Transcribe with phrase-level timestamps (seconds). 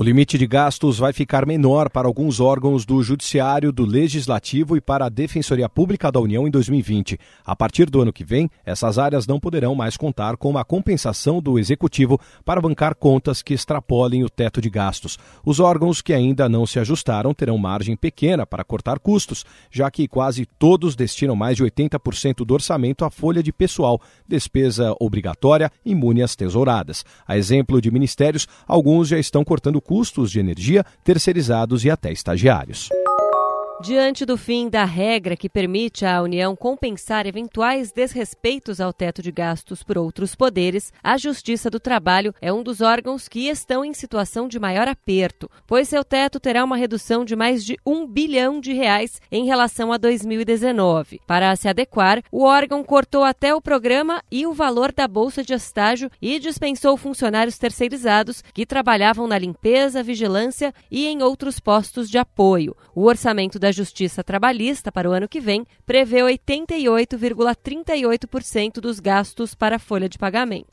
[0.00, 4.80] O limite de gastos vai ficar menor para alguns órgãos do Judiciário, do Legislativo e
[4.80, 7.18] para a Defensoria Pública da União em 2020.
[7.44, 11.42] A partir do ano que vem, essas áreas não poderão mais contar com uma compensação
[11.42, 15.18] do Executivo para bancar contas que extrapolem o teto de gastos.
[15.44, 20.06] Os órgãos que ainda não se ajustaram terão margem pequena para cortar custos, já que
[20.06, 26.22] quase todos destinam mais de 80% do orçamento à folha de pessoal, despesa obrigatória imune
[26.22, 27.04] às tesouradas.
[27.26, 32.90] A exemplo de ministérios, alguns já estão cortando custos de energia terceirizados e até estagiários.
[33.80, 39.30] Diante do fim da regra que permite à União compensar eventuais desrespeitos ao teto de
[39.30, 43.94] gastos por outros poderes, a Justiça do Trabalho é um dos órgãos que estão em
[43.94, 48.60] situação de maior aperto, pois seu teto terá uma redução de mais de um bilhão
[48.60, 51.20] de reais em relação a 2019.
[51.24, 55.54] Para se adequar, o órgão cortou até o programa e o valor da bolsa de
[55.54, 62.18] estágio e dispensou funcionários terceirizados que trabalhavam na limpeza, vigilância e em outros postos de
[62.18, 62.76] apoio.
[62.92, 69.54] O orçamento da da Justiça Trabalhista para o ano que vem prevê 88,38% dos gastos
[69.54, 70.68] para a folha de pagamento.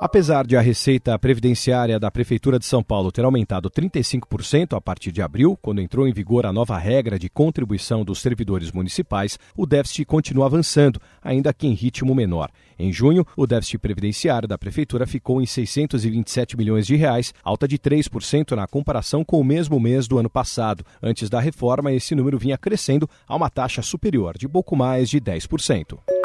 [0.00, 5.10] Apesar de a receita previdenciária da Prefeitura de São Paulo ter aumentado 35% a partir
[5.10, 9.66] de abril, quando entrou em vigor a nova regra de contribuição dos servidores municipais, o
[9.66, 12.48] déficit continua avançando, ainda que em ritmo menor.
[12.78, 17.76] Em junho, o déficit previdenciário da Prefeitura ficou em 627 milhões de reais, alta de
[17.76, 20.84] 3% na comparação com o mesmo mês do ano passado.
[21.02, 25.20] Antes da reforma, esse número vinha crescendo a uma taxa superior de pouco mais de
[25.20, 26.17] 10%.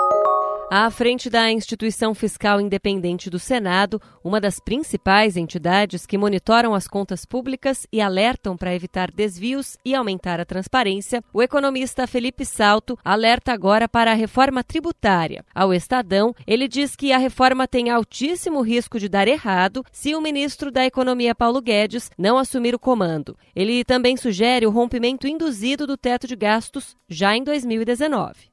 [0.76, 6.88] À frente da Instituição Fiscal Independente do Senado, uma das principais entidades que monitoram as
[6.88, 12.98] contas públicas e alertam para evitar desvios e aumentar a transparência, o economista Felipe Salto
[13.06, 15.46] alerta agora para a reforma tributária.
[15.54, 20.22] Ao Estadão, ele diz que a reforma tem altíssimo risco de dar errado se o
[20.22, 23.38] ministro da Economia Paulo Guedes não assumir o comando.
[23.56, 28.53] Ele também sugere o rompimento induzido do teto de gastos já em 2019.